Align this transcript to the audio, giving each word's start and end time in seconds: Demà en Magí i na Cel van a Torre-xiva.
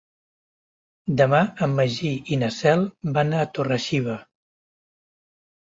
Demà 1.21 1.41
en 1.67 1.75
Magí 1.81 2.09
i 2.37 2.41
na 2.45 2.51
Cel 2.57 2.87
van 3.21 3.39
a 3.39 3.45
Torre-xiva. 3.61 4.19